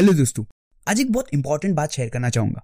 Hello 0.00 0.12
दोस्तों, 0.12 0.44
आज 0.86 1.00
एक 1.00 1.10
बहुत 1.12 1.26
इंपॉर्टेंट 1.34 1.74
बात 1.76 1.92
शेयर 1.92 2.08
करना 2.08 2.28
चाहूँगा। 2.30 2.62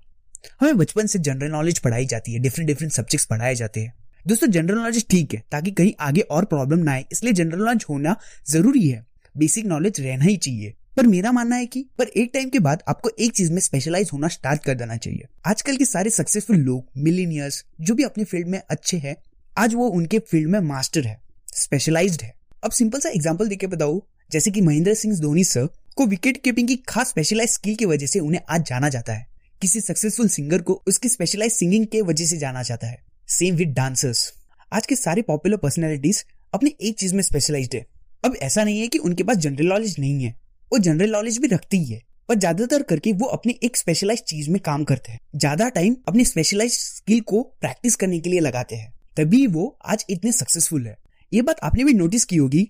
हमें 0.60 0.76
बचपन 0.76 1.06
से 1.06 1.18
जनरल 1.18 1.50
नॉलेज 1.50 1.78
पढ़ाई 1.78 2.06
जाती 2.06 2.32
है 2.32 2.38
डिफरेंट 2.38 2.66
डिफरेंट 2.66 2.92
सब्जेक्ट्स 2.92 3.26
पढ़ाए 3.26 3.54
जाते 3.54 3.80
हैं। 3.80 3.92
दोस्तों 4.26 4.46
जनरल 4.46 4.78
नॉलेज 4.78 5.06
ठीक 5.10 5.34
है, 5.34 5.42
ताकि 5.50 5.70
कहीं 5.70 5.92
आगे 6.00 6.20
और 6.20 6.44
प्रॉब्लम 6.44 6.78
ना 6.78 6.92
आए, 6.92 7.04
इसलिए 7.12 7.32
जनरल 7.32 7.58
नॉलेज 7.58 7.84
होना 7.88 8.16
ज़रूरी 8.48 8.88
है। 8.88 9.04
बेसिक 9.34 9.66
नॉलेज 9.66 10.00
रहना 10.00 10.24
ही 10.24 10.36
चाहिए। 10.36 10.74
पर 10.96 11.06
मेरा 11.06 11.32
मानना 11.32 11.56
है 11.56 11.66
कि, 11.66 11.86
पर 11.98 12.06
एक 12.06 12.30
टाइम 12.34 12.48
के 12.48 12.58
बाद 12.58 12.82
आपको 12.88 13.10
एक 13.18 13.32
चीज़ 13.32 13.52
में 13.52 13.60
स्पेशलाइज 13.60 14.10
होना 14.12 14.28
स्टार्ट 14.28 14.64
कर 14.64 14.74
देना 14.74 14.96
चाहिए। 14.96 15.26
आजकल 15.46 15.76
के 15.76 15.84
सारे 15.84 16.10
सक्सेसफुल 16.10 16.56
लोग 16.56 16.86
मिलीनियर्स 16.98 17.64
जो 17.80 17.94
भी 17.94 18.02
अपने 18.02 18.24
फ़ील्ड 18.24 18.48
में 18.48 18.60
अच्छे 18.60 18.96
हैं, 18.96 19.16
आज 19.56 19.74
वो 19.74 19.88
उनके 19.88 20.18
फ़ील्ड 20.20 20.50
में 20.50 20.60
मास्टर 20.60 21.06
है 21.06 21.20
स्पेशलाइज्ड 21.54 22.22
है। 22.22 22.34
अब 22.64 22.70
सिंपल 22.70 23.00
सा 23.00 23.08
एग्जांपल 23.08 23.48
देके 23.48 23.66
बताऊ, 23.66 24.00
जैसे 24.30 24.50
कि 24.50 24.60
महेंद्र 24.60 24.94
सिंह 24.94 25.18
धोनी 25.20 25.44
सर 25.44 25.68
को 25.96 26.06
विकेट 26.06 26.36
कीपिंग 26.36 26.68
की 26.68 26.76
खास 26.88 27.08
स्पेशलाइज 27.08 27.50
स्किल 27.50 27.74
की 27.74 27.84
वजह 27.84 28.06
से 28.06 28.18
उन्हें 28.18 28.40
आज 28.50 28.62
जाना 28.62 28.88
जाता 28.88 29.12
है। 29.12 29.26
किसी 29.62 29.80
सक्सेसफुल 29.80 30.28
सिंगर 30.28 30.62
को 30.62 30.72
उसकी 30.86 31.08
स्पेशलाइज 31.08 31.52
सिंगिंग 31.52 31.86
के 31.86 32.00
वजह 32.02 32.26
से 32.26 32.36
जाना 32.36 32.62
जाता 32.62 32.86
है। 32.86 32.98
सेम 33.28 33.54
विद 33.54 33.68
डांसर्स 33.68 34.32
आज 34.72 34.86
के 34.86 34.96
सारे 34.96 35.22
पॉपुलर 35.22 35.56
पर्सनैलिटीज 35.56 36.24
अपनी 36.52 36.74
एक 36.80 36.98
चीज़ 36.98 37.14
में 37.14 37.22
स्पेशलाइज्ड 37.22 37.74
है। 37.74 37.84
अब 38.24 38.36
ऐसा 38.42 38.64
नहीं 38.64 38.80
है 38.80 38.88
कि 38.88 38.98
उनके 38.98 39.22
पास 39.22 39.36
जनरल 39.36 39.66
नॉलेज 39.66 39.94
नहीं 39.98 40.24
है। 40.24 40.34
वो 40.72 40.78
जनरल 40.78 41.10
नॉलेज 41.10 41.38
भी 41.38 41.46
रखती 41.46 41.76
ही 41.76 41.92
है। 41.92 42.00
पर 42.28 42.34
ज़्यादातर 42.34 42.82
करके 42.82 43.12
वो 43.12 43.26
अपने 43.28 43.54
एक 43.64 43.76
स्पेशलाइज 43.76 44.22
चीज़ 44.22 44.50
में 44.50 44.60
काम 44.60 44.84
करते 44.84 45.12
हैं। 45.12 45.20
ज़्यादा 45.36 45.68
टाइम 45.68 45.96
अपने 46.08 46.24
स्पेशलाइज 46.24 46.72
स्किल 46.72 47.20
को 47.20 47.42
प्रैक्टिस 47.60 47.94
करने 47.94 48.18
के 48.20 48.30
लिए 48.30 48.40
लगाते 48.40 48.76
हैं। 48.76 48.92
तभी 49.16 49.46
वो 49.46 49.76
आज 49.86 50.04
इतने 50.10 50.32
सक्सेसफुल 50.32 50.86
है। 50.86 50.96
ये 51.32 51.42
बात 51.42 51.60
आपने 51.62 51.84
भी 51.84 51.92
नोटिस 51.92 52.24
की 52.24 52.36
होगी 52.36 52.62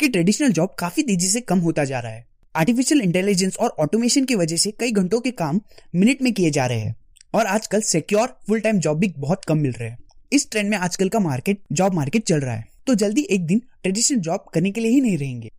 कि 0.00 0.08
ट्रेडिशनल 0.08 0.52
जॉब 0.52 0.74
काफ़ी 0.78 1.02
तेज़ी 1.02 1.28
से 1.28 1.40
कम 1.40 1.58
होता 1.58 1.84
जा 1.84 2.00
रहा 2.00 2.12
है। 2.12 2.28
आर्टिफिशियल 2.56 3.00
इंटेलिजेंस 3.00 3.56
और 3.56 3.68
ऑटोमेशन 3.68 4.24
की 4.24 4.34
वजह 4.34 4.56
से 4.56 4.70
कई 4.70 4.92
घंटों 4.92 5.20
के 5.20 5.30
काम 5.30 5.60
मिनट 5.94 6.22
में 6.22 6.32
किए 6.32 6.50
जा 6.50 6.66
रहे 6.66 6.80
हैं। 6.80 6.96
और 7.34 7.46
आजकल 7.46 7.80
सिक्योर 7.80 8.38
फुल 8.46 8.60
टाइम 8.60 8.78
जॉब 8.78 8.98
भी 8.98 9.14
बहुत 9.18 9.44
कम 9.44 9.58
मिल 9.58 9.72
रहे 9.72 9.88
हैं। 9.88 9.98
इस 10.32 10.50
ट्रेंड 10.50 10.70
में 10.70 10.76
आजकल 10.78 11.08
का 11.08 11.18
मार्केट 11.18 11.58
जॉब 11.72 11.94
मार्केट 11.94 12.22
चल 12.22 12.40
रहा 12.40 12.54
है। 12.54 12.64
तो 12.86 12.94
जल्दी 12.94 13.20
एक 13.20 13.46
दिन 13.46 13.58
ट्रेडिशनल 13.58 14.18
जॉब 14.18 14.44
करने 14.54 14.70
के 14.70 14.80
लिए 14.80 14.90
ही 14.90 15.00
नहीं 15.00 15.18
रहेंगे। 15.18 15.50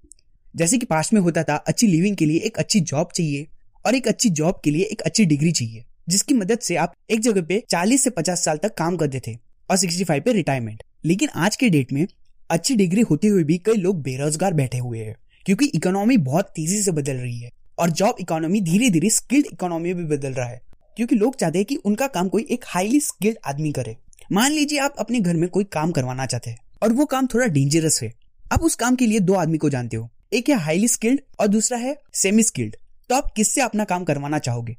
जैसे 0.55 0.77
कि 0.77 0.85
पास्ट 0.85 1.13
में 1.13 1.21
होता 1.21 1.43
था, 1.43 1.55
अच्छी 1.55 1.87
लिविंग 1.87 2.15
के 2.15 2.25
लिए 2.25 2.39
एक 2.39 2.57
अच्छी 2.57 2.79
जॉब 2.79 3.09
चाहिए 3.15 3.47
और 3.85 3.95
एक 3.95 4.07
अच्छी 4.07 4.29
जॉब 4.29 4.61
के 4.63 4.71
लिए 4.71 4.83
एक 4.83 5.01
अच्छी 5.01 5.25
डिग्री 5.25 5.51
चाहिए, 5.51 5.83
जिसकी 6.09 6.33
मदद 6.33 6.59
से 6.59 6.75
आप 6.75 6.93
एक 7.09 7.19
जगह 7.19 7.41
पे 7.41 7.63
40 7.69 8.03
से 8.03 8.09
50 8.09 8.45
साल 8.45 8.57
तक 8.57 8.73
काम 8.73 8.97
करते 8.97 9.21
थे 9.27 9.37
और 9.69 9.77
65 9.77 10.21
पे 10.21 10.33
रिटायरमेंट 10.33 10.83
लेकिन 11.05 11.29
आज 11.35 11.55
के 11.55 11.69
डेट 11.69 11.93
में 11.93 12.07
अच्छी 12.49 12.75
डिग्री 12.75 13.01
होते 13.01 13.27
हुए 13.27 13.43
भी 13.43 13.57
कई 13.57 13.73
लोग 13.73 14.01
बेरोजगार 14.01 14.53
बैठे 14.53 14.77
हुए 14.77 14.99
हैं। 14.99 15.15
क्योंकि 15.45 15.65
इकोनॉमी 15.65 16.17
बहुत 16.17 16.45
तेज़ी 16.45 16.81
से 16.83 16.91
बदल 16.91 17.13
रही 17.13 17.39
है 17.39 17.51
और 17.79 17.89
जॉब 17.89 18.15
इकोनॉमी 18.19 18.61
धीरे 18.61 18.89
धीरे 18.89 19.09
स्किल्ड 19.09 19.45
इकोनॉमी 19.53 19.93
भी 19.93 20.03
बदल 20.05 20.33
रहा 20.33 20.47
है। 20.47 20.61
क्योंकि 20.97 21.15
लोग 21.15 21.35
चाहते 21.35 21.59
हैं 21.59 21.65
कि 21.65 21.75
उनका 21.75 22.07
काम 22.07 22.29
कोई 22.29 22.45
एक 22.51 22.65
हाईली 22.67 22.99
स्किल्ड 22.99 23.37
आदमी 23.45 23.71
करे। 23.71 23.95
मान 24.31 24.51
लीजिए 24.51 24.79
आप 24.79 24.95
अपने 24.99 25.19
घर 25.19 25.35
में 25.35 25.47
कोई 25.49 25.63
काम 25.63 25.91
करवाना 25.91 26.25
चाहते 26.25 26.49
हैं 26.49 26.57
और 26.83 26.93
वो 26.93 27.05
काम 27.05 27.27
थोड़ा 27.27 27.45
डेंजरस 27.45 28.01
है। 28.03 28.11
आप 28.51 28.61
उस 28.61 28.75
काम 28.75 28.95
के 28.95 29.07
लिए 29.07 29.19
दो 29.19 29.33
आदमी 29.33 29.57
को 29.57 29.69
जानते 29.69 29.97
हो। 29.97 30.09
एक 30.33 30.49
है 30.49 30.55
हाईली 30.55 30.87
स्किल्ड 30.87 31.21
और 31.39 31.47
दूसरा 31.47 31.77
है 31.77 31.95
सेमी 32.13 32.43
स्किल्ड 32.43 32.75
तो 33.09 33.15
आप 33.15 33.31
किससे 33.35 33.61
अपना 33.61 33.83
काम 33.83 34.03
करवाना 34.03 34.39
चाहोगे? 34.39 34.75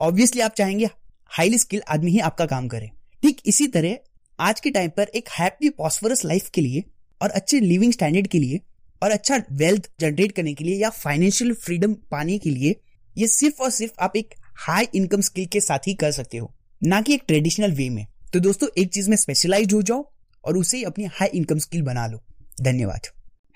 ऑब्वियसली 0.00 0.40
आप 0.42 0.54
चाहेंगे 0.54 0.88
हाईली 1.30 1.58
स्किल्ड 1.58 1.84
आदमी 1.88 2.10
ही 2.10 2.18
आपका 2.20 2.46
काम 2.46 2.68
करे। 2.68 2.90
ठीक 3.22 3.40
इसी 3.46 3.66
तरह 3.66 3.98
आज 4.40 4.60
के 4.60 4.70
टाइम 4.70 4.90
पर 4.90 5.08
एक 5.14 5.28
हैप्पी 5.30 5.68
पॉस्फरस 5.68 6.24
लाइफ 6.24 6.48
के 6.48 6.60
लिए 6.60 6.84
और 7.22 7.30
अच्छे 7.30 7.60
लिविंग 7.60 7.92
स्टैंडर्ड 7.92 8.26
के 8.26 8.38
लिए 8.38 8.60
और 9.02 9.10
अच्छा 9.10 9.36
वेल्थ 9.52 9.90
जनरेट 10.00 10.32
करने 10.32 10.54
के 10.54 10.64
लिए 10.64 10.76
या 10.76 10.90
फाइनेंशियल 10.90 11.52
फ्रीडम 11.54 11.94
पाने 12.10 12.38
के 12.38 12.50
लिए, 12.50 12.80
ये 13.16 13.26
सिर्फ़ 13.26 13.62
और 13.62 13.70
सिर्फ़ 13.70 13.92
आप 14.00 14.16
एक 14.16 14.34
हाई 14.58 14.88
इनकम 14.94 15.20
स्किल 15.20 15.46
के 15.46 15.60
साथ 15.60 15.86
ही 15.86 15.94
कर 15.94 16.10
सकते 16.12 16.38
हो, 16.38 16.52
ना 16.82 17.00
कि 17.00 17.14
एक 17.14 17.22
ट्रेडिशनल 17.26 17.72
वे 17.72 17.88
में। 17.90 18.06
तो 18.32 18.40
दोस्तों, 18.40 18.68
एक 18.78 18.92
चीज़ 18.92 19.08
में 19.10 19.16
स्पेशलाइज 19.16 19.72
हो 19.72 19.82
जाओ 19.82 20.04
और 20.44 20.56
उसे 20.56 20.76
ही 20.76 20.84
अपनी 20.84 21.04
हाई 21.04 21.28
इनकम 21.28 21.58
स्किल 21.58 21.82
बना 21.82 22.06
लो। 22.06 22.22
धन्यवाद। 22.62 23.06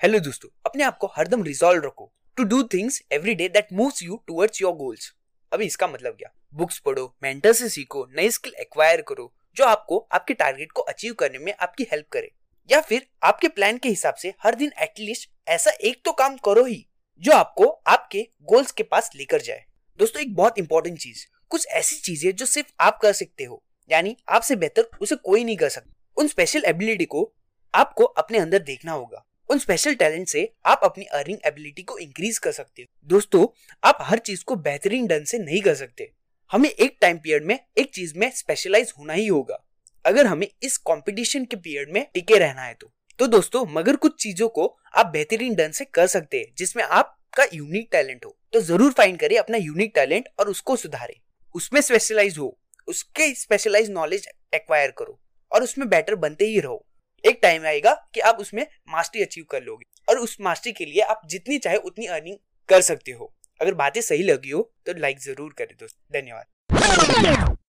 हेलो 0.00 0.18
दोस्तों, 0.18 0.48
अपने 0.66 0.84
आप 0.84 0.98
को 0.98 1.06
हरदम 1.06 1.42
रिजॉल्व 1.42 1.84
रखो 1.84 2.12
to 2.36 2.44
do 2.44 2.62
things 2.62 3.00
every 3.12 3.34
day 3.34 3.48
that 3.48 3.68
moves 3.72 4.02
you 4.02 4.20
towards 4.26 4.62
your 4.62 4.72
goals 4.72 5.12
अभी 5.52 5.64
इसका 5.64 5.86
मतलब 5.86 6.12
क्या? 6.12 6.30
बुक्स 6.54 6.78
पढ़ो 6.78 7.14
मेंटर 7.22 7.52
से 7.52 7.68
सीखो, 7.68 8.06
नई 8.16 8.30
स्किल 8.30 8.52
एक्वायर 8.60 9.00
करो, 9.00 9.32
जो 9.56 9.64
आपको 9.64 9.98
आपके 10.12 10.34
टारगेट 10.34 10.72
को 10.72 10.82
अचीव 10.82 11.14
करने 11.14 11.38
में 11.38 11.52
आपकी 11.60 11.84
हेल्प 11.84 12.06
करे। 12.12 12.32
या 12.68 12.80
फिर 12.80 13.06
आपके 13.22 13.48
प्लान 13.48 13.78
के 13.78 13.88
हिसाब 13.88 14.14
से 14.14 14.32
हर 14.42 14.54
दिन 14.54 14.72
एटलीस्ट 14.82 15.30
ऐसा 15.48 15.70
एक 15.70 16.00
तो 16.04 16.12
काम 16.12 16.36
करो 16.36 16.64
ही, 16.64 16.86
जो 17.22 17.32
आपको 17.32 17.66
आपके 17.86 18.26
गोल्स 18.42 18.72
के 18.72 18.82
पास 18.82 19.10
लेकर 19.16 19.40
जाए। 19.40 19.64
दोस्तों, 20.00 20.22
एक 20.22 20.34
बहुत 20.34 20.58
इंपॉर्टेंट 20.58 20.98
चीज़, 20.98 21.24
कुछ 21.50 21.66
ऐसी 21.66 21.96
चीज़ें 21.96 22.30
जो 22.32 22.46
सिर्फ़ 22.46 22.72
आप 22.80 22.98
कर 22.98 23.12
सकते 23.12 23.44
हो, 23.44 23.62
यानी 23.90 24.16
आपसे 24.28 24.56
बेहतर 24.56 24.88
उसे 25.00 25.16
कोई 25.16 25.44
नहीं 25.44 25.56
कर 25.56 25.68
सकता। 25.68 25.92
उन 26.16 26.28
स्पेशल 26.28 26.64
एबिलिटी 26.66 27.04
को 27.04 27.32
आपको 27.74 28.04
अपने 28.04 28.38
अंदर 28.38 28.58
देखना 28.58 28.92
होगा। 28.92 29.24
उन 29.50 29.58
स्पेशल 29.58 29.94
टैलेंट 29.94 30.28
से 30.28 30.48
आप 30.66 30.80
अपनी 30.84 31.04
अर्निंग 31.04 31.38
एबिलिटी 31.46 31.82
को 31.82 31.98
इंक्रीज 31.98 32.38
कर 32.38 32.52
सकते 32.52 32.82
हो। 32.82 33.08
दोस्तों, 33.08 33.46
आप 33.84 33.98
हर 34.00 34.18
चीज़ 34.18 34.44
को 34.44 34.56
बेहतरीन 34.56 35.06
ढंग 35.06 35.26
से 35.26 35.38
नहीं 35.38 35.60
कर 35.60 35.74
सकते। 35.74 36.10
हमें 36.50 36.68
एक 36.68 36.96
टाइम 37.00 37.18
पीरियड 37.18 37.44
में 37.44 37.58
एक 37.78 37.94
चीज़ 37.94 38.18
में 38.18 38.30
स्पेशलाइज 38.30 38.92
होना 38.98 39.12
ही 39.12 39.26
होगा। 39.26 39.62
अगर 40.06 40.26
हमें 40.26 40.46
इस 40.62 40.76
कंपटीशन 40.80 41.44
के 41.44 41.56
पीरियड 41.58 41.92
में 41.92 42.06
टिके 42.14 42.38
रहना 42.38 42.62
है 42.62 42.74
तो। 42.74 42.92
तो 43.18 43.26
दोस्तों, 43.26 43.64
मगर 43.66 43.96
कुछ 43.96 44.20
चीज़ों 44.22 44.48
को 44.48 44.66
आप 44.94 45.06
बेहतरीन 45.06 45.54
ढंग 45.54 45.72
से 45.72 45.84
कर 45.84 46.06
सकते 46.06 46.38
हैं, 46.38 46.46
जिसमें 46.58 46.82
आपका 46.84 47.44
यूनिक 47.54 47.88
टैलेंट 47.92 48.24
हो। 48.24 48.36
तो 48.52 48.60
ज़रूर 48.62 48.92
फाइंड 48.92 49.18
करें 49.20 49.36
अपना 49.38 49.56
यूनिक 49.58 49.92
टैलेंट 49.94 50.28
और 50.40 50.48
उसको 50.48 50.76
सुधारे। 50.76 51.20
उसमें 51.54 51.80
स्पेशलाइज 51.80 52.38
हो, 52.38 52.56
उसके 52.88 53.32
स्पेशलाइज 53.34 53.90
नॉलेज 53.90 54.28
एक्वायर 54.54 54.90
करो 54.98 55.18
और 55.52 55.62
उसमें 55.62 55.88
बेटर 55.88 56.14
बनते 56.16 56.44
ही 56.44 56.60
रहो। 56.60 56.84
एक 57.24 57.38
टाइम 57.42 57.64
आएगा 57.66 57.94
कि 58.14 58.20
आप 58.22 58.40
उसमें 58.40 58.66
मास्टरी 58.88 59.22
अचीव 59.22 59.44
कर 59.50 59.62
लोगे 59.62 59.86
और 60.08 60.18
उस 60.18 60.36
मास्टरी 60.40 60.72
के 60.72 60.84
लिए 60.84 61.02
आप 61.02 61.20
जितनी 61.26 61.58
चाहे 61.58 61.76
उतनी 61.78 62.06
अर्निंग 62.08 62.36
कर 62.68 62.80
सकते 62.82 63.12
हो। 63.12 63.32
अगर 63.60 63.74
बातें 63.74 64.00
सही 64.02 64.22
लगी 64.22 64.50
हो 64.50 64.70
तो 64.86 64.98
लाइक 64.98 65.20
ज़रूर 65.20 65.54
करें 65.58 65.76
दोस्त। 65.76 65.96
धन्यवाद। 66.12 67.55